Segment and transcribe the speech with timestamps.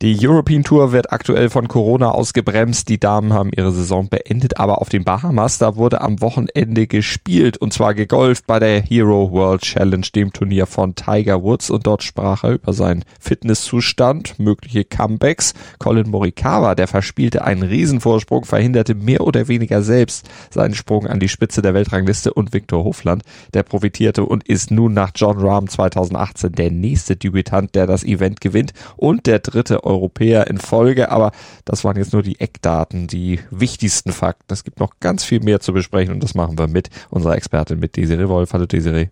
[0.00, 2.88] die European Tour wird aktuell von Corona ausgebremst.
[2.88, 7.56] Die Damen haben ihre Saison beendet, aber auf den Bahamas, da wurde am Wochenende gespielt
[7.56, 12.04] und zwar gegolft bei der Hero World Challenge, dem Turnier von Tiger Woods und dort
[12.04, 15.54] sprach er über seinen Fitnesszustand, mögliche Comebacks.
[15.80, 21.28] Colin Morikawa, der verspielte einen Riesenvorsprung, verhinderte mehr oder weniger selbst seinen Sprung an die
[21.28, 26.52] Spitze der Weltrangliste und Viktor Hofland, der profitierte und ist nun nach John Rahm 2018
[26.52, 31.32] der nächste Debütant, der das Event gewinnt und der dritte Europäer in Folge, aber
[31.64, 34.52] das waren jetzt nur die Eckdaten, die wichtigsten Fakten.
[34.52, 37.80] Es gibt noch ganz viel mehr zu besprechen und das machen wir mit unserer Expertin,
[37.80, 38.52] mit Desiree Wolf.
[38.52, 39.08] Hallo Desiree.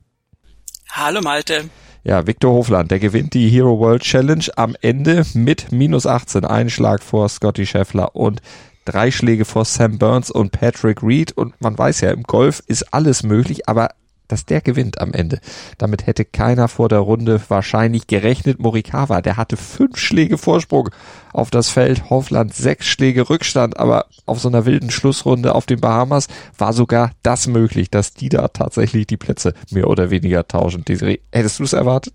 [0.90, 1.68] Hallo Malte.
[2.04, 6.70] Ja, Viktor Hofland, der gewinnt die Hero World Challenge am Ende mit minus 18, einen
[6.70, 8.40] Schlag vor Scotty Scheffler und
[8.84, 11.32] drei Schläge vor Sam Burns und Patrick Reed.
[11.32, 13.90] Und man weiß ja, im Golf ist alles möglich, aber
[14.28, 15.40] dass der gewinnt am Ende.
[15.78, 18.58] Damit hätte keiner vor der Runde wahrscheinlich gerechnet.
[18.58, 20.90] Morikawa, der hatte fünf Schläge Vorsprung
[21.32, 25.80] auf das Feld, Hoffland sechs Schläge Rückstand, aber auf so einer wilden Schlussrunde auf den
[25.80, 30.84] Bahamas war sogar das möglich, dass die da tatsächlich die Plätze mehr oder weniger tauschen.
[31.32, 32.14] Hättest du es erwartet?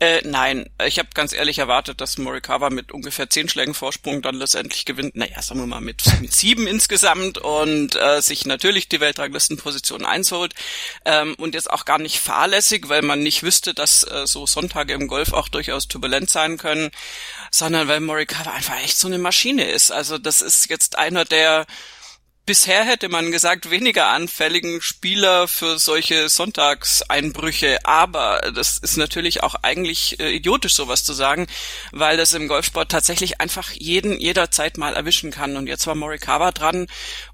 [0.00, 4.36] Äh, nein, ich habe ganz ehrlich erwartet, dass Morikawa mit ungefähr zehn Schlägen Vorsprung dann
[4.36, 5.16] letztendlich gewinnt.
[5.16, 10.54] Naja, sagen wir mal mit, mit sieben insgesamt und äh, sich natürlich die Weltranglistenposition einholt
[11.04, 14.94] ähm, und jetzt auch gar nicht fahrlässig, weil man nicht wüsste, dass äh, so Sonntage
[14.94, 16.90] im Golf auch durchaus turbulent sein können,
[17.50, 19.90] sondern weil Morikawa einfach echt so eine Maschine ist.
[19.90, 21.66] Also das ist jetzt einer der
[22.48, 27.84] bisher hätte man gesagt, weniger anfälligen Spieler für solche Sonntagseinbrüche.
[27.84, 31.46] Aber das ist natürlich auch eigentlich äh, idiotisch, sowas zu sagen,
[31.92, 35.58] weil das im Golfsport tatsächlich einfach jeden jederzeit mal erwischen kann.
[35.58, 36.86] Und jetzt war Morikawa dran.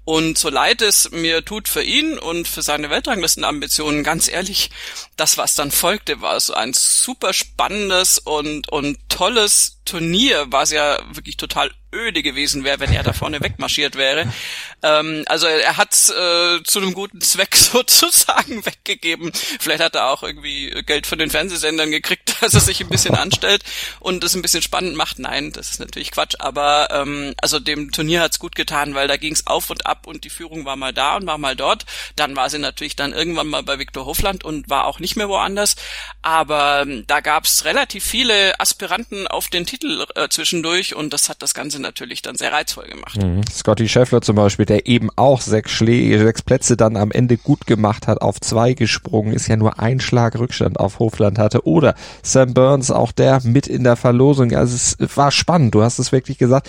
[0.05, 4.69] Und so leid es mir tut für ihn und für seine Weltranglistenambitionen, ganz ehrlich,
[5.17, 10.99] das, was dann folgte, war so ein super spannendes und, und tolles Turnier, was ja
[11.13, 14.31] wirklich total öde gewesen wäre, wenn er da vorne wegmarschiert wäre.
[14.83, 19.31] Ähm, also er hat äh, zu einem guten Zweck sozusagen weggegeben.
[19.33, 23.15] Vielleicht hat er auch irgendwie Geld von den Fernsehsendern gekriegt, dass er sich ein bisschen
[23.15, 23.63] anstellt
[23.99, 25.17] und es ein bisschen spannend macht.
[25.17, 26.35] Nein, das ist natürlich Quatsch.
[26.37, 30.23] Aber ähm, also dem Turnier hat's gut getan, weil da ging's auf und ab und
[30.23, 31.85] die Führung war mal da und war mal dort.
[32.15, 35.29] Dann war sie natürlich dann irgendwann mal bei Viktor Hofland und war auch nicht mehr
[35.29, 35.75] woanders.
[36.21, 41.41] Aber ähm, da gab's relativ viele Aspiranten auf den Titel äh, zwischendurch und das hat
[41.41, 43.21] das Ganze natürlich dann sehr reizvoll gemacht.
[43.21, 43.41] Mhm.
[43.51, 47.67] Scotty Scheffler zum Beispiel, der eben auch sechs Schläge, sechs Plätze dann am Ende gut
[47.67, 51.65] gemacht hat, auf zwei gesprungen, ist ja nur ein Schlag Rückstand auf Hofland hatte.
[51.65, 54.53] Oder Sam Burns, auch der mit in der Verlosung.
[54.53, 56.67] Also es war spannend, du hast es wirklich gesagt.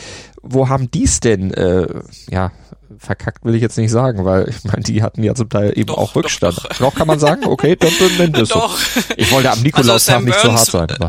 [0.49, 1.87] Wo haben die's denn, äh,
[2.31, 2.53] ja,
[2.99, 5.87] verkackt will ich jetzt nicht sagen, weil ich meine, die hatten ja zum Teil eben
[5.87, 6.57] doch, auch Rückstand.
[6.57, 6.79] Doch, doch.
[6.79, 7.45] doch, kann man sagen?
[7.45, 8.71] Okay, dann, dann nennt es so.
[9.17, 10.91] Ich wollte am Nikolaustag also nicht zu hart sein.
[10.91, 11.09] Aber.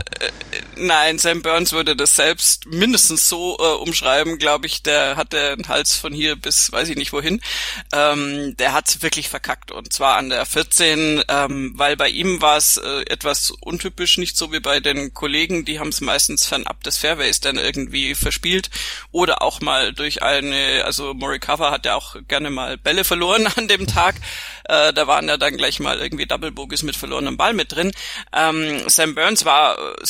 [0.80, 4.84] Nein, Sam Burns würde das selbst mindestens so äh, umschreiben, glaube ich.
[4.84, 7.42] Der hat den Hals von hier bis weiß ich nicht wohin.
[7.94, 12.58] Ähm, der hat's wirklich verkackt und zwar an der 14, ähm, weil bei ihm war
[12.58, 15.66] es äh, etwas untypisch, nicht so wie bei den Kollegen.
[15.66, 18.70] Die haben es meistens fernab des Fairways dann irgendwie verspielt
[19.12, 23.68] oder auch mal durch eine, also Morikawa hat ja auch gerne mal Bälle verloren an
[23.68, 24.16] dem Tag.
[24.66, 27.92] Äh, da waren ja dann gleich mal irgendwie Double Bogies mit verlorenem Ball mit drin.
[28.34, 30.06] Ähm, Sam Burns war äh,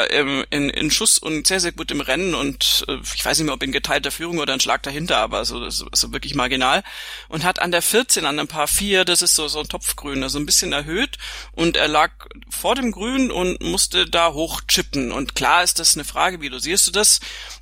[0.00, 3.38] super im, in, in Schuss und sehr, sehr gut im Rennen und äh, ich weiß
[3.38, 6.34] nicht mehr, ob in geteilter Führung oder ein Schlag dahinter, aber so, so, so wirklich
[6.34, 6.82] marginal.
[7.28, 10.22] Und hat an der 14, an ein paar 4, das ist so, so ein Topfgrün,
[10.22, 11.18] also ein bisschen erhöht
[11.52, 12.10] und er lag
[12.48, 15.12] vor dem Grün und musste da hochchippen.
[15.12, 17.20] Und klar ist das eine Frage, wie dosierst du das?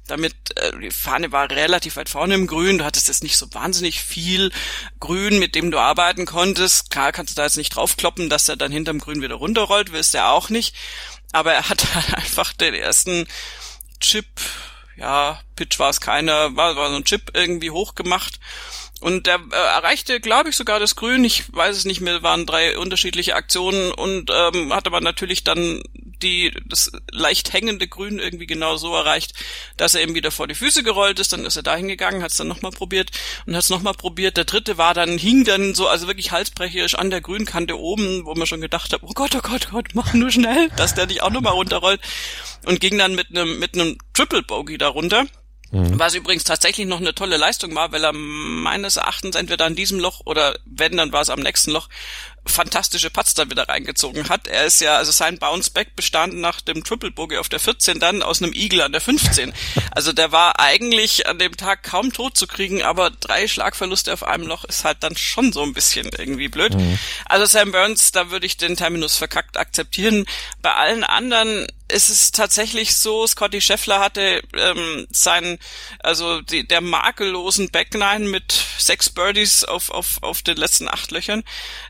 [0.09, 3.53] damit äh, die Fahne war relativ weit vorne im Grün, du hattest jetzt nicht so
[3.53, 4.51] wahnsinnig viel
[5.01, 6.91] Grün, mit dem du arbeiten konntest.
[6.91, 10.15] Klar kannst du da jetzt nicht draufkloppen, dass er dann hinterm Grün wieder runterrollt, willst
[10.15, 10.75] er auch nicht.
[11.33, 11.85] Aber er hat
[12.15, 13.27] einfach den ersten
[14.01, 14.27] Chip,
[14.97, 18.41] ja, Pitch war es keiner, war, war so ein Chip irgendwie hochgemacht
[19.01, 21.25] und er äh, erreichte, glaube ich, sogar das Grün.
[21.25, 25.83] Ich weiß es nicht mehr, waren drei unterschiedliche Aktionen und ähm, hat aber natürlich dann
[26.23, 29.33] die das leicht hängende Grün irgendwie genau so erreicht,
[29.77, 31.33] dass er eben wieder vor die Füße gerollt ist.
[31.33, 33.11] Dann ist er da hingegangen, hat es dann nochmal probiert
[33.47, 34.37] und hat es nochmal probiert.
[34.37, 38.35] Der dritte war dann, hing dann so, also wirklich halsbrecherisch an der Grünkante oben, wo
[38.35, 41.07] man schon gedacht hat, oh Gott, oh Gott, oh Gott, mach nur schnell, dass der
[41.07, 42.01] nicht auch nochmal runterrollt.
[42.65, 45.27] Und ging dann mit einem mit einem Triple Bogey darunter.
[45.71, 45.99] Mhm.
[45.99, 50.01] Was übrigens tatsächlich noch eine tolle Leistung war, weil er meines Erachtens entweder an diesem
[50.01, 51.89] Loch oder wenn, dann war es am nächsten Loch,
[52.51, 54.47] fantastische Putts da wieder reingezogen hat.
[54.47, 57.99] Er ist ja, also sein Bounce Back bestand nach dem Triple Bogey auf der 14
[57.99, 59.53] dann aus einem Eagle an der 15.
[59.91, 64.23] Also der war eigentlich an dem Tag kaum tot zu kriegen, aber drei Schlagverluste auf
[64.23, 66.75] einem Loch ist halt dann schon so ein bisschen irgendwie blöd.
[66.75, 66.99] Mhm.
[67.25, 70.27] Also Sam Burns, da würde ich den Terminus verkackt akzeptieren.
[70.63, 75.59] Bei allen anderen ist es tatsächlich so, Scotty Scheffler hatte ähm, seinen,
[76.01, 81.45] also die, der makellosen Backline mit sechs Birdies auf, auf, auf den letzten acht Löchern.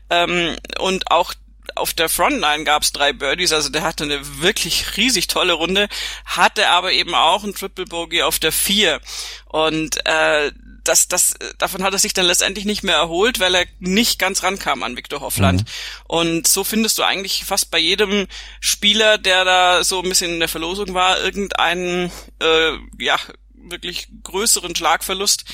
[0.09, 0.48] Ähm,
[0.79, 1.33] und auch
[1.75, 5.87] auf der Frontline gab es drei Birdies, also der hatte eine wirklich riesig tolle Runde,
[6.25, 8.99] hatte aber eben auch ein Triple Bogey auf der vier.
[9.45, 10.51] Und äh,
[10.83, 14.43] das, das, davon hat er sich dann letztendlich nicht mehr erholt, weil er nicht ganz
[14.43, 15.61] rankam an Viktor Hoffland.
[15.61, 15.67] Mhm.
[16.07, 18.27] Und so findest du eigentlich fast bei jedem
[18.59, 22.11] Spieler, der da so ein bisschen in der Verlosung war, irgendeinen,
[22.41, 23.17] äh, ja,
[23.53, 25.45] wirklich größeren Schlagverlust.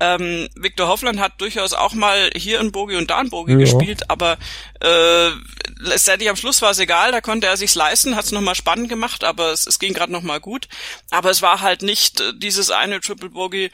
[0.00, 3.58] Ähm, Viktor Hoffland hat durchaus auch mal hier ein Bogi und da ein Bogi ja.
[3.58, 4.38] gespielt, aber
[4.80, 5.30] äh,
[5.78, 8.88] letztendlich am Schluss war es egal, da konnte er sich's leisten, hat es nochmal spannend
[8.88, 10.68] gemacht, aber es, es ging gerade nochmal gut.
[11.10, 13.70] Aber es war halt nicht äh, dieses eine Triple Bogi,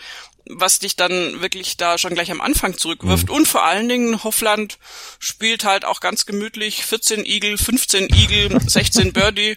[0.47, 3.29] was dich dann wirklich da schon gleich am Anfang zurückwirft.
[3.29, 3.35] Mhm.
[3.35, 4.79] Und vor allen Dingen, Hoffland
[5.19, 9.57] spielt halt auch ganz gemütlich 14 Igel, 15 Igel, 16 Birdie.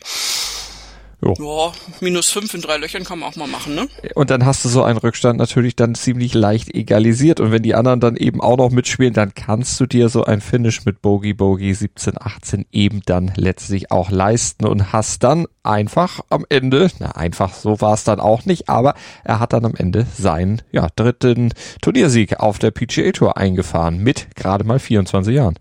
[1.19, 1.33] Jo.
[1.39, 3.87] Ja, minus fünf in drei Löchern kann man auch mal machen, ne?
[4.13, 7.39] Und dann hast du so einen Rückstand natürlich dann ziemlich leicht egalisiert.
[7.39, 10.41] Und wenn die anderen dann eben auch noch mitspielen, dann kannst du dir so ein
[10.41, 16.21] Finish mit Bogey Bogey 17, 18 eben dann letztlich auch leisten und hast dann einfach
[16.29, 18.93] am Ende, na einfach so war es dann auch nicht, aber
[19.23, 24.35] er hat dann am Ende seinen ja, dritten Turniersieg auf der PGA Tour eingefahren mit
[24.35, 25.55] gerade mal 24 Jahren.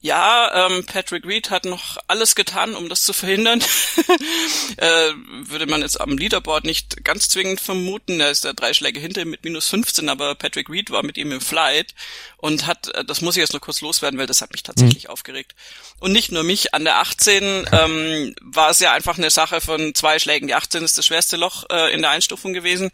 [0.00, 3.60] Ja, ähm, Patrick Reed hat noch alles getan, um das zu verhindern.
[4.76, 5.12] äh,
[5.42, 8.20] würde man jetzt am Leaderboard nicht ganz zwingend vermuten.
[8.20, 11.18] Er ist da drei Schläge hinter ihm mit minus 15, aber Patrick Reed war mit
[11.18, 11.94] ihm im Flight
[12.36, 15.04] und hat, äh, das muss ich jetzt noch kurz loswerden, weil das hat mich tatsächlich
[15.04, 15.10] mhm.
[15.10, 15.56] aufgeregt.
[15.98, 19.96] Und nicht nur mich, an der 18 ähm, war es ja einfach eine Sache von
[19.96, 20.46] zwei Schlägen.
[20.46, 22.92] Die 18 ist das schwerste Loch äh, in der Einstufung gewesen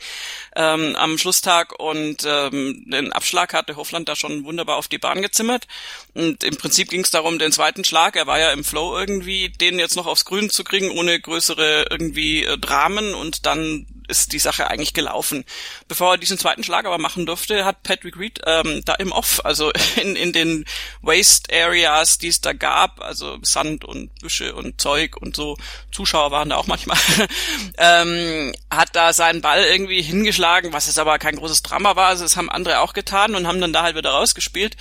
[0.56, 5.20] ähm, am Schlusstag und ähm, den Abschlag hatte Hofland da schon wunderbar auf die Bahn
[5.20, 5.66] gezimmert.
[6.14, 9.48] Und im Prinzip ging es darum, den zweiten Schlag, er war ja im Flow irgendwie,
[9.48, 14.32] den jetzt noch aufs Grün zu kriegen, ohne größere irgendwie äh, Dramen und dann ist
[14.32, 15.44] die Sache eigentlich gelaufen.
[15.88, 19.44] Bevor er diesen zweiten Schlag aber machen durfte, hat Patrick Reed ähm, da im Off,
[19.44, 20.66] also in, in den
[21.02, 25.56] Waste Areas, die es da gab, also Sand und Büsche und Zeug und so,
[25.90, 26.98] Zuschauer waren da auch manchmal,
[27.78, 32.22] ähm, hat da seinen Ball irgendwie hingeschlagen, was jetzt aber kein großes Drama war, also
[32.22, 34.76] das haben andere auch getan und haben dann da halt wieder rausgespielt.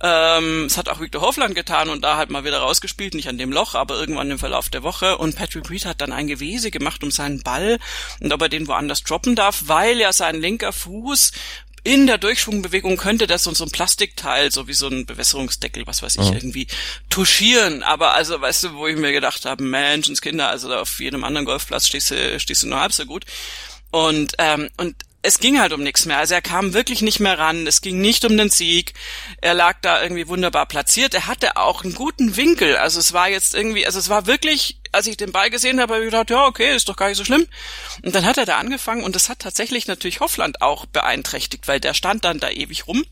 [0.00, 3.38] Ähm, es hat auch Victor Hofland getan und da halt mal wieder rausgespielt, nicht an
[3.38, 5.18] dem Loch, aber irgendwann im Verlauf der Woche.
[5.18, 7.78] Und Patrick Reed hat dann ein Gewese gemacht um seinen Ball
[8.20, 11.32] und ob er den woanders droppen darf, weil ja sein linker Fuß
[11.84, 16.02] in der Durchschwungbewegung könnte das so, so ein Plastikteil, so wie so ein Bewässerungsdeckel, was
[16.02, 16.32] weiß ich, oh.
[16.32, 16.66] irgendwie
[17.08, 17.82] touchieren.
[17.82, 21.86] Aber also, weißt du, wo ich mir gedacht habe, Menschenskinder, also auf jedem anderen Golfplatz
[21.86, 23.24] stehst du, stehst du nur halb so gut.
[23.90, 26.18] Und, ähm, und es ging halt um nichts mehr.
[26.18, 27.66] Also er kam wirklich nicht mehr ran.
[27.66, 28.94] Es ging nicht um den Sieg.
[29.40, 31.12] Er lag da irgendwie wunderbar platziert.
[31.14, 32.76] Er hatte auch einen guten Winkel.
[32.76, 35.94] Also es war jetzt irgendwie, also es war wirklich, als ich den Ball gesehen habe,
[35.94, 37.46] habe ich gedacht, ja, okay, ist doch gar nicht so schlimm.
[38.02, 41.80] Und dann hat er da angefangen und das hat tatsächlich natürlich Hoffland auch beeinträchtigt, weil
[41.80, 43.04] der stand dann da ewig rum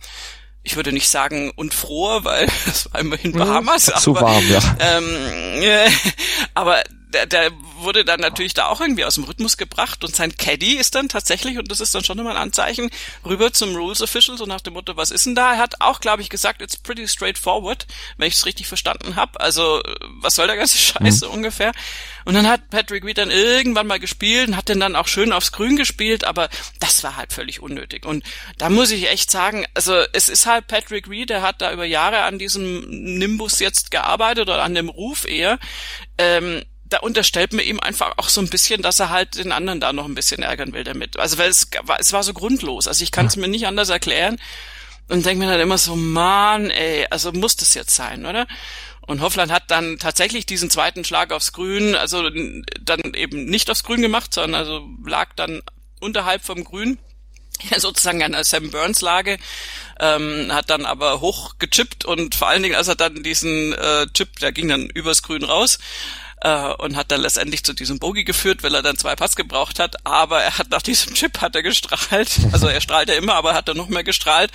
[0.67, 3.39] ich würde nicht sagen unfroh, weil es war immerhin mhm.
[3.39, 3.85] Bahamas.
[3.85, 4.77] Zu aber, warm, ja.
[4.81, 5.89] Ähm, äh,
[6.55, 6.83] aber
[7.17, 10.75] der, der wurde dann natürlich da auch irgendwie aus dem Rhythmus gebracht und sein Caddy
[10.75, 12.91] ist dann tatsächlich, und das ist dann schon immer ein Anzeichen,
[13.25, 15.55] rüber zum Rules Official, so nach dem Motto, was ist denn da?
[15.55, 17.87] Er hat auch, glaube ich, gesagt, it's pretty straightforward,
[18.19, 19.41] wenn ich es richtig verstanden habe.
[19.41, 19.83] Also,
[20.21, 21.33] was soll der ganze Scheiße mhm.
[21.33, 21.73] ungefähr?
[22.25, 25.33] Und dann hat Patrick Reed dann irgendwann mal gespielt und hat den dann auch schön
[25.33, 26.49] aufs Grün gespielt, aber
[26.81, 28.05] das war halt völlig unnötig.
[28.05, 28.25] Und
[28.59, 31.85] da muss ich echt sagen, also es ist halt Patrick Reed, der hat da über
[31.85, 32.85] Jahre an diesem
[33.19, 35.59] Nimbus jetzt gearbeitet oder an dem Ruf eher.
[36.19, 36.65] Ähm,
[36.97, 39.93] da unterstellt man ihm einfach auch so ein bisschen, dass er halt den anderen da
[39.93, 41.19] noch ein bisschen ärgern will damit.
[41.19, 42.89] Also weil es, es war so grundlos.
[42.89, 44.39] Also ich kann es mir nicht anders erklären
[45.09, 48.47] und denke mir dann immer so, Mann, ey, also muss das jetzt sein, oder?
[49.03, 52.31] Und Hoffland hat dann tatsächlich diesen zweiten Schlag aufs Grün, also
[52.81, 55.61] dann eben nicht aufs Grün gemacht, sondern also lag dann
[56.01, 56.99] unterhalb vom Grün,
[57.71, 59.37] ja, sozusagen der Sam Burns Lage,
[60.01, 64.07] ähm, hat dann aber hoch gechippt und vor allen Dingen, als er dann diesen äh,
[64.15, 65.79] Chip, der ging dann übers Grün raus,
[66.47, 69.81] äh, und hat dann letztendlich zu diesem Bogey geführt, weil er dann zwei Pass gebraucht
[69.81, 69.97] hat.
[70.07, 72.39] Aber er hat nach diesem Chip hat er gestrahlt.
[72.53, 74.51] Also er strahlt ja immer, aber hat er noch mehr gestrahlt.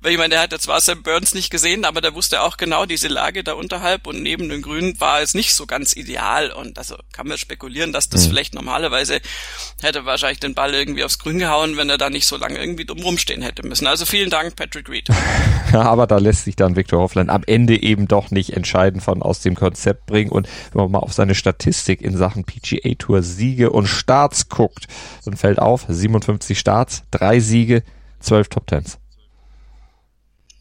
[0.00, 2.84] Weil ich meine, der hatte zwar Sam Burns nicht gesehen, aber der wusste auch genau,
[2.84, 6.50] diese Lage da unterhalb und neben den Grünen war es nicht so ganz ideal.
[6.50, 8.30] Und also kann man spekulieren, dass das mhm.
[8.30, 9.20] vielleicht normalerweise
[9.80, 12.84] hätte wahrscheinlich den Ball irgendwie aufs Grün gehauen, wenn er da nicht so lange irgendwie
[12.84, 13.86] dumm rumstehen hätte müssen.
[13.86, 15.08] Also vielen Dank, Patrick Reed.
[15.72, 19.40] aber da lässt sich dann Victor Hoffland am Ende eben doch nicht entscheiden von aus
[19.40, 20.30] dem Konzept bringen.
[20.30, 24.86] Und wenn man mal auf seine Statistik in Sachen PGA Tour Siege und Starts guckt,
[25.26, 27.82] dann fällt auf, 57 Starts, drei Siege,
[28.20, 28.98] 12 Top Tens.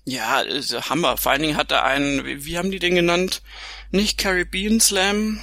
[0.04, 0.44] Ja,
[0.90, 1.16] Hammer.
[1.18, 3.42] Vor allen Dingen hat er einen, wie, wie haben die den genannt?
[3.92, 5.40] Nicht Caribbean Slam,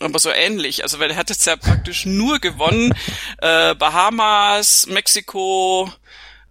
[0.00, 0.82] aber so ähnlich.
[0.82, 2.94] Also weil er hat jetzt ja praktisch nur gewonnen.
[3.40, 5.92] Äh, Bahamas, Mexiko,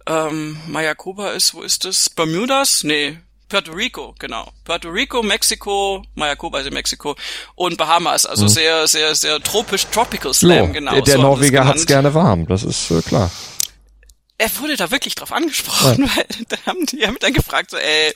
[0.06, 2.08] ähm, Mayacoba ist, wo ist das?
[2.08, 2.82] Bermudas?
[2.82, 3.18] Nee,
[3.48, 4.48] Puerto Rico, genau.
[4.64, 7.16] Puerto Rico, Mexiko, Mayacoba ist in Mexiko
[7.54, 8.26] und Bahamas.
[8.26, 8.48] Also mhm.
[8.48, 10.92] sehr, sehr, sehr tropisch, Tropical Slam, jo, genau.
[10.92, 13.30] Der, der so Norweger hat's gerne warm, das ist äh, klar
[14.40, 16.10] er wurde da wirklich drauf angesprochen, ja.
[16.16, 18.14] weil da haben die haben dann gefragt, so, ey,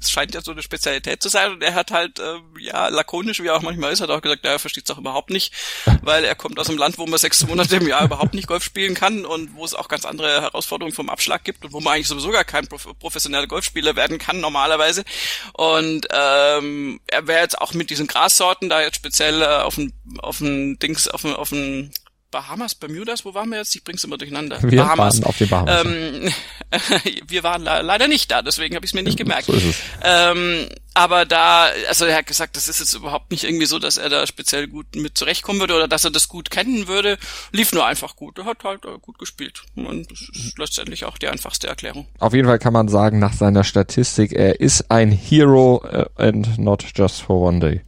[0.00, 3.42] es scheint ja so eine Spezialität zu sein und er hat halt, äh, ja, lakonisch,
[3.42, 5.52] wie er auch manchmal ist, hat auch gesagt, ja, er versteht es auch überhaupt nicht,
[6.02, 8.64] weil er kommt aus einem Land, wo man sechs Monate im Jahr überhaupt nicht Golf
[8.64, 11.94] spielen kann und wo es auch ganz andere Herausforderungen vom Abschlag gibt und wo man
[11.94, 15.04] eigentlich sowieso gar kein professioneller Golfspieler werden kann normalerweise
[15.52, 19.92] und ähm, er wäre jetzt auch mit diesen Grassorten da jetzt speziell äh, auf ein
[20.18, 21.92] auf ein Dings auf ein, auf ein
[22.30, 23.74] Bahamas, Bermudas, wo waren wir jetzt?
[23.74, 24.62] Ich bring's immer durcheinander.
[24.62, 25.16] Wir Bahamas.
[25.16, 25.84] waren auf den Bahamas.
[25.86, 26.32] Ähm,
[27.26, 29.46] wir waren leider nicht da, deswegen habe ich es mir nicht gemerkt.
[29.46, 29.76] So ist es.
[30.02, 33.96] Ähm, aber da, also er hat gesagt, das ist jetzt überhaupt nicht irgendwie so, dass
[33.96, 37.16] er da speziell gut mit zurechtkommen würde oder dass er das gut kennen würde.
[37.52, 38.36] Lief nur einfach gut.
[38.38, 39.62] Er hat halt äh, gut gespielt.
[39.76, 42.06] Und das ist letztendlich auch die einfachste Erklärung.
[42.18, 46.58] Auf jeden Fall kann man sagen, nach seiner Statistik, er ist ein Hero uh, and
[46.58, 47.82] not just for one day.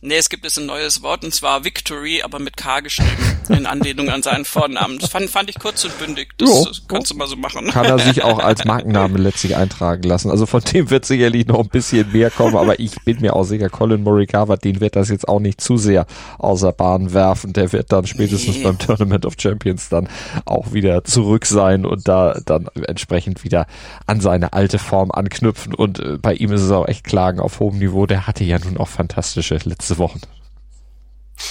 [0.00, 3.10] Nee, es gibt jetzt ein neues Wort und zwar Victory, aber mit K geschrieben,
[3.48, 4.98] in Anlehnung an seinen Vornamen.
[4.98, 6.34] Das fand, fand ich kurz und bündig.
[6.38, 7.68] Das, jo, das kannst du mal so machen.
[7.70, 10.30] Kann er sich auch als Markenname letztlich eintragen lassen.
[10.30, 13.44] Also von dem wird sicherlich noch ein bisschen mehr kommen, aber ich bin mir auch
[13.44, 16.06] sicher, Colin Morikawa, den wird das jetzt auch nicht zu sehr
[16.38, 17.52] außer Bahn werfen.
[17.52, 18.64] Der wird dann spätestens nee.
[18.64, 20.08] beim Tournament of Champions dann
[20.44, 23.66] auch wieder zurück sein und da dann entsprechend wieder
[24.06, 25.74] an seine alte Form anknüpfen.
[25.74, 28.06] Und äh, bei ihm ist es auch echt Klagen auf hohem Niveau.
[28.06, 30.20] Der hatte ja nun auch fantastisch fantastische letzte Wochen.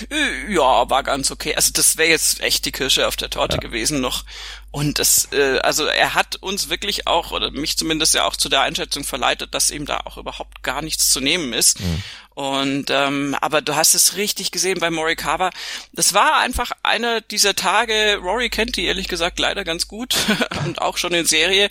[0.09, 1.55] Äh, ja, war ganz okay.
[1.55, 3.61] Also das wäre jetzt echt die Kirsche auf der Torte ja.
[3.61, 4.23] gewesen noch.
[4.71, 8.49] Und das, äh, also er hat uns wirklich auch, oder mich zumindest ja auch zu
[8.49, 11.79] der Einschätzung verleitet, dass ihm da auch überhaupt gar nichts zu nehmen ist.
[11.79, 12.03] Mhm.
[12.33, 15.51] Und ähm, aber du hast es richtig gesehen bei Morikawa.
[15.93, 18.19] Das war einfach einer dieser Tage.
[18.21, 20.15] Rory kennt die ehrlich gesagt leider ganz gut
[20.65, 21.69] und auch schon in Serie,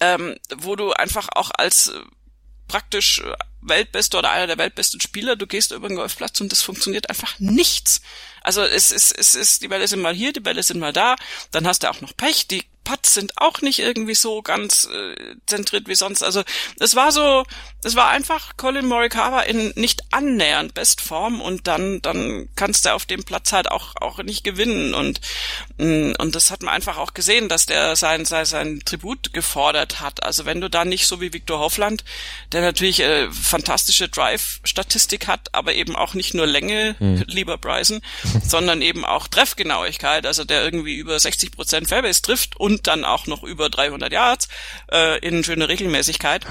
[0.00, 1.92] ähm, wo du einfach auch als
[2.66, 6.62] praktisch äh, Weltbeste oder einer der weltbesten Spieler, du gehst über den Golfplatz und das
[6.62, 8.02] funktioniert einfach nichts.
[8.42, 11.16] Also es ist, es ist, die Bälle sind mal hier, die Bälle sind mal da,
[11.52, 15.36] dann hast du auch noch Pech, die Putts sind auch nicht irgendwie so ganz äh,
[15.46, 16.22] zentriert wie sonst.
[16.22, 16.42] Also
[16.78, 17.44] es war so,
[17.84, 23.06] es war einfach Colin Morikawa in nicht annähernd Bestform und dann dann kannst du auf
[23.06, 25.20] dem Platz halt auch auch nicht gewinnen und
[25.78, 30.00] mm, und das hat man einfach auch gesehen, dass der sein sein, sein Tribut gefordert
[30.00, 30.22] hat.
[30.22, 32.04] Also wenn du da nicht so wie Victor Hoffland,
[32.52, 37.24] der natürlich äh, fantastische Drive-Statistik hat, aber eben auch nicht nur Länge, hm.
[37.26, 38.00] lieber Bryson,
[38.46, 43.04] sondern eben auch Treffgenauigkeit, also der irgendwie über 60 Prozent Fairways trifft und und dann
[43.04, 44.48] auch noch über 300 Yards
[44.90, 46.46] äh, in schöne Regelmäßigkeit,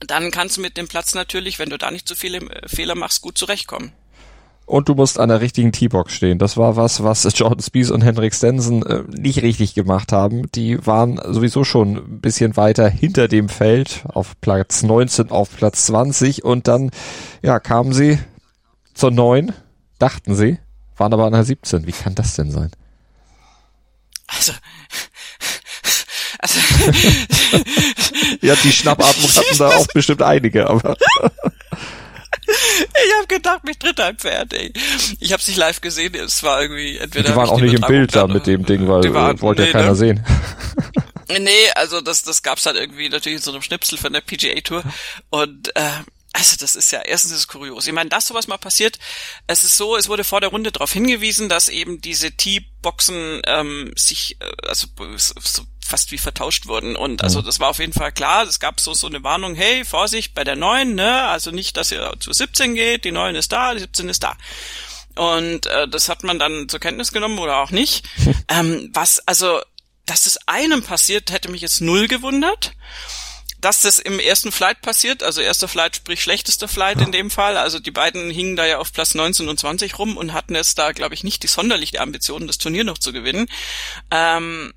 [0.00, 2.94] dann kannst du mit dem Platz natürlich, wenn du da nicht so viele äh, Fehler
[2.94, 3.92] machst, gut zurechtkommen.
[4.66, 6.38] Und du musst an der richtigen T-Box stehen.
[6.38, 10.50] Das war was, was Jordan Spies und Henrik Stenson äh, nicht richtig gemacht haben.
[10.52, 15.86] Die waren sowieso schon ein bisschen weiter hinter dem Feld, auf Platz 19, auf Platz
[15.86, 16.92] 20 und dann,
[17.42, 18.20] ja, kamen sie
[18.94, 19.52] zur 9,
[19.98, 20.58] dachten sie,
[20.96, 21.86] waren aber an der 17.
[21.86, 22.70] Wie kann das denn sein?
[24.28, 24.52] Also,
[26.40, 26.58] also
[28.40, 30.96] ja, die Schnappatmung hatten da auch bestimmt einige, aber.
[32.52, 34.72] Ich habe gedacht, mich tritt ein Pferd, ey.
[35.20, 37.30] Ich habe es nicht live gesehen, es war irgendwie entweder.
[37.30, 39.72] Die waren auch nicht im Bild da mit dem Ding, weil waren, wollte nee, ja
[39.72, 39.94] keiner ne?
[39.94, 40.26] sehen.
[41.38, 44.60] Nee, also das, das gab's halt irgendwie natürlich in so einem Schnipsel von der PGA
[44.62, 44.82] Tour.
[45.30, 45.90] Und äh,
[46.32, 47.86] also das ist ja erstens ist es kurios.
[47.86, 48.98] Ich meine, dass sowas mal passiert,
[49.46, 53.92] es ist so, es wurde vor der Runde darauf hingewiesen, dass eben diese T-Boxen ähm,
[53.96, 54.88] sich äh, also
[55.38, 56.96] so fast wie vertauscht wurden.
[56.96, 57.46] Und also mhm.
[57.46, 58.44] das war auf jeden Fall klar.
[58.44, 61.24] Es gab so so eine Warnung, hey, Vorsicht bei der neuen, ne?
[61.24, 64.36] Also nicht, dass ihr zu 17 geht, die 9 ist da, die 17 ist da.
[65.16, 68.08] Und äh, das hat man dann zur Kenntnis genommen oder auch nicht.
[68.48, 69.60] ähm, was, also,
[70.06, 72.72] dass es einem passiert, hätte mich jetzt null gewundert.
[73.60, 77.58] dass das im ersten Flight passiert, also erster Flight sprich schlechtester Flight in dem Fall.
[77.58, 80.74] Also die beiden hingen da ja auf Platz 19 und 20 rum und hatten es
[80.74, 83.48] da, glaube ich, nicht die sonderliche Ambition, das Turnier noch zu gewinnen.
[84.10, 84.72] Ähm,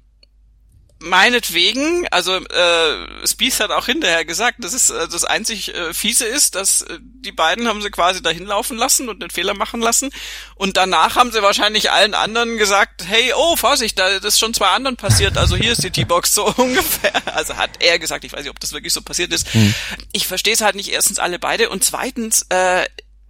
[1.04, 6.26] meinetwegen, also äh, Spieth hat auch hinterher gesagt, dass es äh, das einzig äh, fiese
[6.26, 9.82] ist, dass äh, die beiden haben sie quasi dahin laufen lassen und den Fehler machen
[9.82, 10.12] lassen
[10.56, 14.54] und danach haben sie wahrscheinlich allen anderen gesagt, hey, oh, Vorsicht, da das ist schon
[14.54, 17.14] zwei anderen passiert, also hier ist die T-Box so ungefähr.
[17.36, 19.54] Also hat er gesagt, ich weiß nicht, ob das wirklich so passiert ist.
[19.54, 19.74] Hm.
[20.14, 22.86] Ich verstehe es halt nicht erstens alle beide und zweitens äh,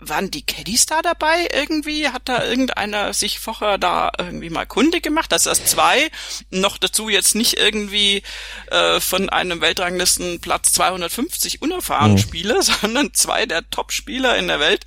[0.09, 2.09] waren die Caddies da dabei irgendwie?
[2.09, 5.31] Hat da irgendeiner sich vorher da irgendwie mal Kunde gemacht?
[5.31, 6.09] Das ist zwei.
[6.49, 8.23] Noch dazu jetzt nicht irgendwie
[8.71, 12.17] äh, von einem Weltranglisten Platz 250 unerfahren mhm.
[12.17, 14.85] Spieler, sondern zwei der Top-Spieler in der Welt.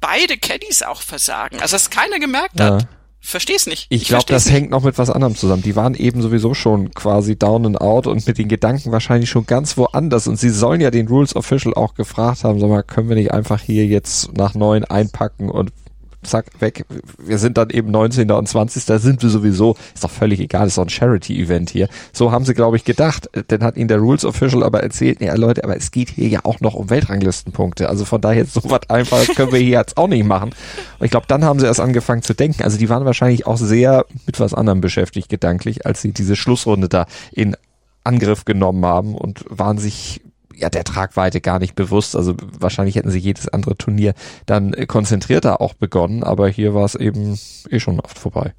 [0.00, 1.60] Beide Caddies auch versagen.
[1.60, 2.76] Also dass keiner gemerkt ja.
[2.76, 2.88] hat
[3.26, 3.86] versteh's nicht.
[3.90, 4.54] Ich, ich glaube, das nicht.
[4.54, 5.62] hängt noch mit was anderem zusammen.
[5.62, 9.46] Die waren eben sowieso schon quasi down and out und mit den Gedanken wahrscheinlich schon
[9.46, 10.28] ganz woanders.
[10.28, 13.32] Und sie sollen ja den Rules Official auch gefragt haben, sag mal, können wir nicht
[13.32, 15.72] einfach hier jetzt nach neun einpacken und
[16.26, 16.84] zack, weg.
[17.18, 18.30] Wir sind dann eben 19.
[18.30, 18.84] und 20.
[18.86, 21.88] Da sind wir sowieso, ist doch völlig egal, ist doch ein Charity-Event hier.
[22.12, 23.28] So haben sie, glaube ich, gedacht.
[23.48, 26.40] Dann hat ihnen der Rules Official aber erzählt, ja Leute, aber es geht hier ja
[26.44, 27.88] auch noch um Weltranglistenpunkte.
[27.88, 30.50] Also von daher so was einfach können wir hier jetzt auch nicht machen.
[30.98, 32.62] Und ich glaube, dann haben sie erst angefangen zu denken.
[32.62, 36.88] Also die waren wahrscheinlich auch sehr mit was anderem beschäftigt, gedanklich, als sie diese Schlussrunde
[36.88, 37.56] da in
[38.04, 40.20] Angriff genommen haben und waren sich
[40.56, 42.16] ja der Tragweite gar nicht bewusst.
[42.16, 44.14] Also wahrscheinlich hätten sie jedes andere Turnier
[44.46, 47.38] dann konzentrierter auch begonnen, aber hier war es eben
[47.70, 48.54] eh schon oft vorbei.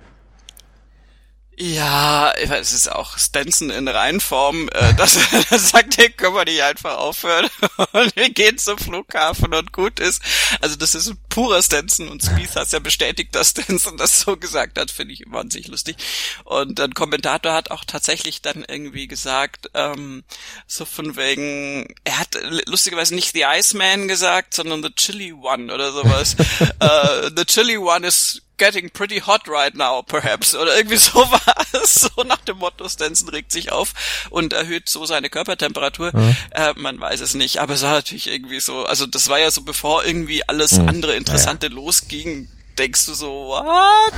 [1.60, 4.70] Ja, es ist auch Stenson in Reinform.
[4.74, 5.18] Äh, das,
[5.50, 7.50] das sagt, hey, können wir nicht einfach aufhören
[7.94, 10.22] und wir gehen zum Flughafen und gut ist.
[10.62, 14.38] Also das ist ein purer Stenson und Spieth hat ja bestätigt, dass Stenson das so
[14.38, 15.98] gesagt hat, finde ich wahnsinnig lustig.
[16.44, 20.24] Und ein Kommentator hat auch tatsächlich dann irgendwie gesagt, ähm,
[20.68, 22.38] so von wegen, er hat
[22.68, 26.36] lustigerweise nicht The Iceman gesagt, sondern The Chili One oder sowas.
[26.84, 30.56] uh, the Chili One is getting pretty hot right now, perhaps.
[30.56, 31.94] Oder irgendwie so war es.
[31.96, 33.94] So nach dem Motto, Stenson regt sich auf
[34.30, 36.12] und erhöht so seine Körpertemperatur.
[36.14, 36.36] Mhm.
[36.52, 37.60] Äh, man weiß es nicht.
[37.60, 40.90] Aber es war natürlich irgendwie so, also das war ja so, bevor irgendwie alles mhm.
[40.90, 41.76] andere Interessante ja, ja.
[41.76, 44.14] losging, denkst du so, what?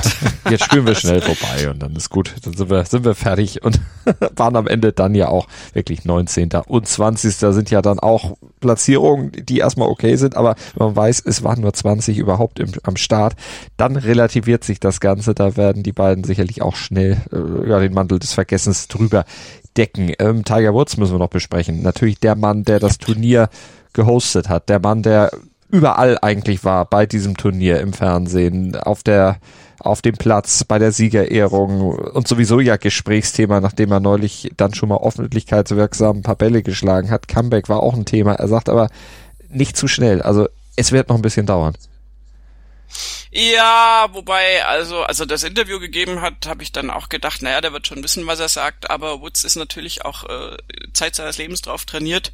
[0.50, 2.36] Jetzt spielen wir schnell vorbei und dann ist gut.
[2.44, 3.80] Dann sind wir, sind wir fertig und
[4.36, 6.50] waren am Ende dann ja auch wirklich 19.
[6.68, 7.36] und 20.
[7.36, 11.62] sind ja dann auch Platzierungen, die erstmal okay sind, aber wenn man weiß, es waren
[11.62, 13.36] nur 20 überhaupt im, am Start,
[13.78, 15.34] dann relativiert sich das Ganze.
[15.34, 19.26] Da werden die beiden sicherlich auch schnell äh, ja, den Mantel des Vergessens drüber
[19.78, 20.14] decken.
[20.20, 21.82] Ähm, Tiger Woods müssen wir noch besprechen.
[21.82, 23.50] Natürlich der Mann, der das Turnier
[23.94, 25.32] gehostet hat, der Mann, der
[25.70, 29.40] überall eigentlich war bei diesem Turnier im Fernsehen, auf der
[29.80, 34.90] auf dem Platz bei der Siegerehrung und sowieso ja Gesprächsthema, nachdem er neulich dann schon
[34.90, 37.30] mal öffentlichkeitswirksam ein paar Bälle geschlagen hat.
[37.30, 38.34] Comeback war auch ein Thema.
[38.34, 38.90] Er sagt aber
[39.48, 40.22] nicht zu schnell.
[40.22, 41.76] Also es wird noch ein bisschen dauern.
[43.32, 47.72] Ja, wobei, also, also das Interview gegeben hat, habe ich dann auch gedacht, naja, der
[47.72, 50.58] wird schon wissen, was er sagt, aber Woods ist natürlich auch äh,
[50.94, 52.34] Zeit seines Lebens drauf trainiert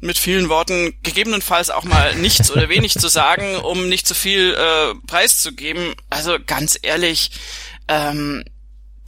[0.00, 4.54] mit vielen Worten gegebenenfalls auch mal nichts oder wenig zu sagen, um nicht zu viel
[4.54, 5.94] äh, preiszugeben.
[6.10, 7.30] Also ganz ehrlich,
[7.88, 8.44] ähm,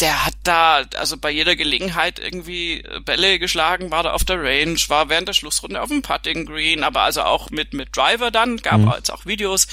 [0.00, 4.78] der hat da also bei jeder Gelegenheit irgendwie Bälle geschlagen, war da auf der Range,
[4.88, 8.58] war während der Schlussrunde auf dem Putting Green, aber also auch mit mit Driver dann,
[8.58, 8.92] gab mhm.
[8.96, 9.66] jetzt auch Videos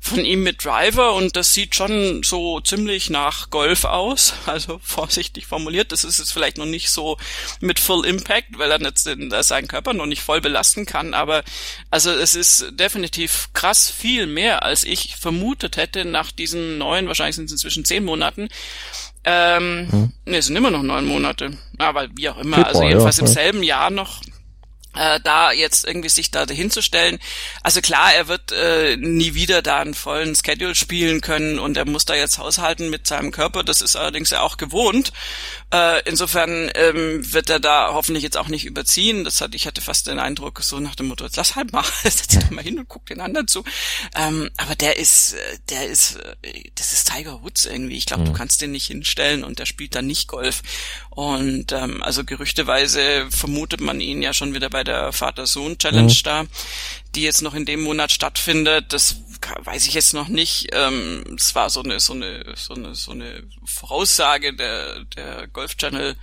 [0.00, 5.46] von ihm mit Driver und das sieht schon so ziemlich nach Golf aus, also vorsichtig
[5.46, 5.92] formuliert.
[5.92, 7.18] Das ist jetzt vielleicht noch nicht so
[7.60, 11.42] mit Full Impact, weil er jetzt den, seinen Körper noch nicht voll belasten kann, aber
[11.90, 17.36] also es ist definitiv krass viel mehr, als ich vermutet hätte nach diesen neun, wahrscheinlich
[17.36, 18.48] sind es inzwischen zehn Monaten.
[19.28, 20.12] Ähm, hm.
[20.24, 21.58] ne, es sind immer noch neun Monate.
[21.78, 24.22] Aber wie auch immer, Februar, also jedenfalls ja, im selben Jahr noch
[24.96, 27.18] äh, da jetzt irgendwie sich da hinzustellen.
[27.62, 31.84] Also klar, er wird äh, nie wieder da einen vollen Schedule spielen können und er
[31.84, 33.62] muss da jetzt haushalten mit seinem Körper.
[33.62, 35.12] Das ist allerdings ja auch gewohnt.
[35.72, 39.24] Äh, insofern ähm, wird er da hoffentlich jetzt auch nicht überziehen.
[39.24, 41.84] Das hat, ich hatte fast den Eindruck, so nach dem Motto, jetzt lass halt mal,
[42.02, 43.64] setz dich doch mal hin und guck den anderen zu.
[44.14, 47.96] Ähm, aber der ist, äh, der ist, äh, das ist Tiger Woods irgendwie.
[47.96, 48.26] Ich glaube, mhm.
[48.26, 50.62] du kannst den nicht hinstellen und der spielt dann nicht Golf.
[51.10, 56.22] Und ähm, also gerüchteweise vermutet man ihn ja schon wieder bei der Vater-Sohn-Challenge mhm.
[56.22, 56.46] da,
[57.16, 58.92] die jetzt noch in dem Monat stattfindet.
[58.92, 59.16] Das
[59.64, 60.68] weiß ich jetzt noch nicht.
[60.72, 65.76] Ähm, es war so eine, so eine, so eine, so eine Voraussage der, der Golf
[65.76, 66.16] Channel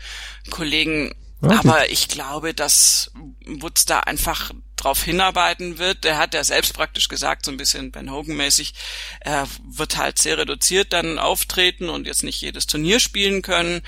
[0.49, 1.13] Kollegen.
[1.41, 1.55] Okay.
[1.55, 3.11] Aber ich glaube, dass
[3.45, 6.03] Woods da einfach drauf hinarbeiten wird.
[6.03, 8.73] Der hat ja selbst praktisch gesagt, so ein bisschen Ben Hogan-mäßig,
[9.19, 13.81] er wird halt sehr reduziert dann auftreten und jetzt nicht jedes Turnier spielen können,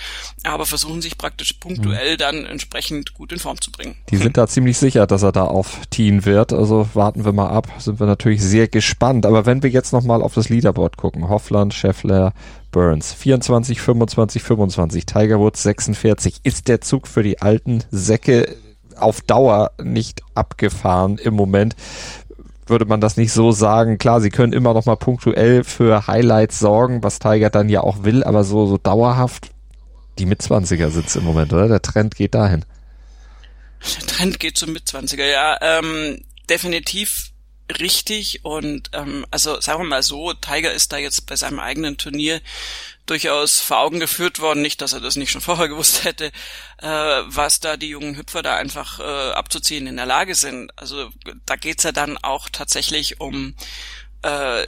[0.43, 2.17] aber versuchen sich praktisch punktuell mhm.
[2.17, 3.97] dann entsprechend gut in Form zu bringen.
[4.09, 7.67] Die sind da ziemlich sicher, dass er da aufziehen wird, also warten wir mal ab,
[7.79, 9.25] sind wir natürlich sehr gespannt.
[9.25, 12.33] Aber wenn wir jetzt nochmal auf das Leaderboard gucken, Hoffland, Scheffler,
[12.75, 16.41] Burns 24, 25, 25, Tiger Woods 46.
[16.43, 18.53] Ist der Zug für die alten Säcke
[18.97, 21.75] auf Dauer nicht abgefahren im Moment?
[22.67, 23.97] Würde man das nicht so sagen?
[23.97, 28.03] Klar, sie können immer noch mal punktuell für Highlights sorgen, was Tiger dann ja auch
[28.03, 29.51] will, aber so, so dauerhaft
[30.17, 31.67] die Mitzwanziger sitzt im Moment, oder?
[31.67, 32.65] Der Trend geht dahin.
[33.99, 35.57] Der Trend geht zum Mitzwanziger, ja.
[35.61, 37.31] Ähm, definitiv
[37.79, 41.97] richtig und ähm, also sagen wir mal so, Tiger ist da jetzt bei seinem eigenen
[41.97, 42.39] Turnier
[43.05, 46.31] durchaus vor Augen geführt worden, nicht, dass er das nicht schon vorher gewusst hätte,
[46.81, 50.71] äh, was da die jungen Hüpfer da einfach äh, abzuziehen in der Lage sind.
[50.77, 51.09] Also
[51.45, 53.55] da geht's ja dann auch tatsächlich um
[54.23, 54.65] äh,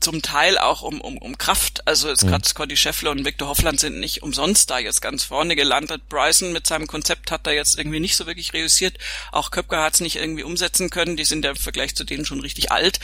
[0.00, 1.86] zum Teil auch um, um, um Kraft.
[1.86, 2.28] Also jetzt mhm.
[2.28, 6.08] gerade Scotty Scheffler und Victor Hoffland sind nicht umsonst da jetzt ganz vorne gelandet.
[6.08, 8.98] Bryson mit seinem Konzept hat da jetzt irgendwie nicht so wirklich reüssiert.
[9.30, 11.16] Auch Köpker hat es nicht irgendwie umsetzen können.
[11.16, 12.98] Die sind ja im Vergleich zu denen schon richtig alt.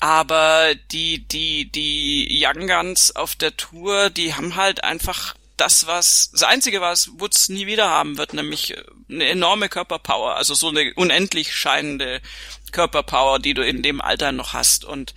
[0.00, 6.30] Aber die, die, die Young Guns auf der Tour, die haben halt einfach das, was,
[6.30, 8.76] das Einzige, was Woods nie wieder haben wird, nämlich
[9.10, 12.20] eine enorme Körperpower, also so eine unendlich scheinende
[12.70, 14.84] Körperpower, die du in dem Alter noch hast.
[14.84, 15.14] Und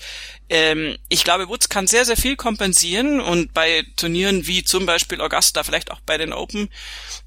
[0.51, 5.21] ähm, ich glaube, Woods kann sehr, sehr viel kompensieren und bei Turnieren wie zum Beispiel
[5.21, 6.67] Augusta, vielleicht auch bei den Open,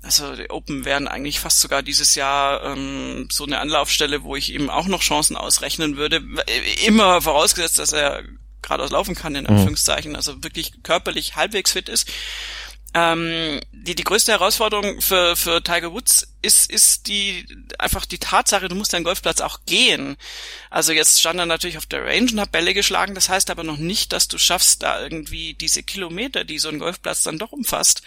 [0.03, 4.53] also die Open wären eigentlich fast sogar dieses Jahr ähm, so eine Anlaufstelle, wo ich
[4.53, 6.23] ihm auch noch Chancen ausrechnen würde,
[6.85, 8.25] immer vorausgesetzt, dass er
[8.61, 9.51] geradeaus laufen kann, in mhm.
[9.51, 12.07] Anführungszeichen, also wirklich körperlich halbwegs fit ist.
[12.97, 17.45] Ähm, die, die größte Herausforderung für, für Tiger Woods ist, ist die,
[17.77, 20.17] einfach die Tatsache, du musst deinen Golfplatz auch gehen.
[20.71, 23.65] Also jetzt stand er natürlich auf der Range und hat Bälle geschlagen, das heißt aber
[23.65, 27.51] noch nicht, dass du schaffst, da irgendwie diese Kilometer, die so ein Golfplatz dann doch
[27.51, 28.03] umfasst,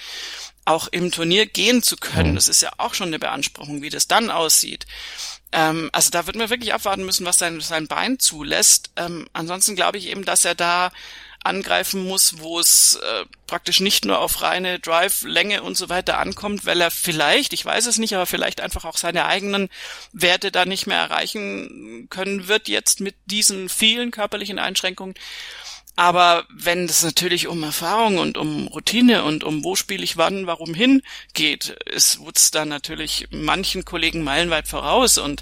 [0.64, 2.32] auch im Turnier gehen zu können.
[2.32, 2.36] Mhm.
[2.36, 4.86] Das ist ja auch schon eine Beanspruchung, wie das dann aussieht.
[5.52, 8.92] Ähm, also da wird man wirklich abwarten müssen, was sein, sein Bein zulässt.
[8.96, 10.92] Ähm, ansonsten glaube ich eben, dass er da
[11.48, 16.66] angreifen muss, wo es äh, praktisch nicht nur auf reine Drive-Länge und so weiter ankommt,
[16.66, 19.70] weil er vielleicht, ich weiß es nicht, aber vielleicht einfach auch seine eigenen
[20.14, 25.16] Werte da nicht mehr erreichen können wird jetzt mit diesen vielen körperlichen Einschränkungen.
[25.98, 30.46] Aber wenn es natürlich um Erfahrung und um Routine und um wo spiele ich wann,
[30.46, 31.02] warum hin
[31.34, 35.42] geht, ist Woods da natürlich manchen Kollegen meilenweit voraus und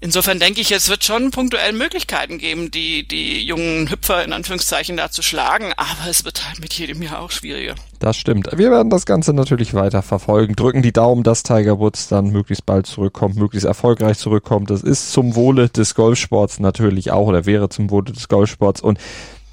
[0.00, 4.96] Insofern denke ich, es wird schon punktuell Möglichkeiten geben, die, die jungen Hüpfer in Anführungszeichen
[4.96, 7.74] da zu schlagen, aber es wird halt mit jedem Jahr auch schwieriger.
[8.00, 8.50] Das stimmt.
[8.52, 10.56] Wir werden das Ganze natürlich weiter verfolgen.
[10.56, 14.68] Drücken die Daumen, dass Tiger Woods dann möglichst bald zurückkommt, möglichst erfolgreich zurückkommt.
[14.68, 18.98] Das ist zum Wohle des Golfsports natürlich auch oder wäre zum Wohle des Golfsports und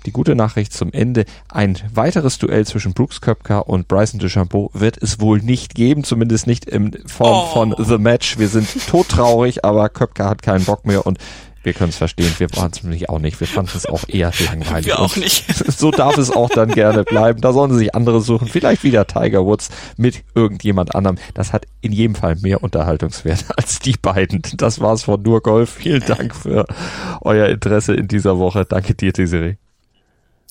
[0.06, 1.26] die gute Nachricht zum Ende.
[1.50, 6.48] Ein weiteres Duell zwischen Brooks Köpka und Bryson DeChambeau wird es wohl nicht geben, zumindest
[6.48, 7.54] nicht in Form oh.
[7.54, 8.38] von The Match.
[8.38, 11.20] Wir sind todtraurig, aber Köpka hat keinen Bock mehr und
[11.64, 13.40] wir können es verstehen, wir waren es nämlich auch nicht.
[13.40, 14.88] Wir fanden es auch eher langweilig.
[14.88, 15.46] Wir auch nicht.
[15.78, 17.42] so darf es auch dann gerne bleiben.
[17.42, 18.48] Da sollen sie sich andere suchen.
[18.48, 21.18] Vielleicht wieder Tiger Woods mit irgendjemand anderem.
[21.34, 24.42] Das hat in jedem Fall mehr Unterhaltungswert als die beiden.
[24.58, 25.72] Das war's von Nur Golf.
[25.72, 26.66] Vielen Dank für
[27.22, 28.66] euer Interesse in dieser Woche.
[28.66, 29.58] Danke dir, Desiree.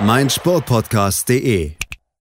[0.00, 1.75] meinsportpodcast.de